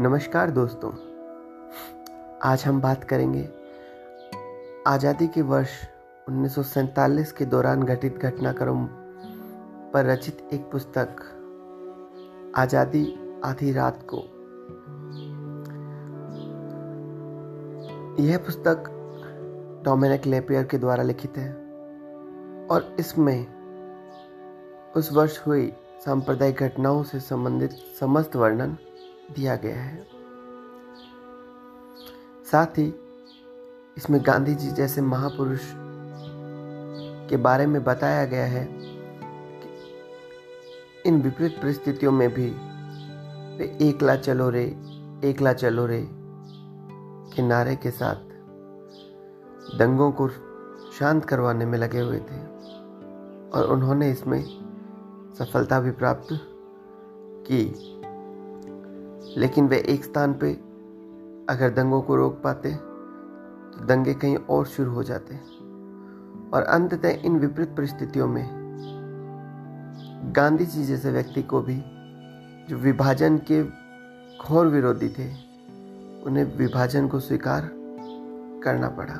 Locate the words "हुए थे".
52.00-52.40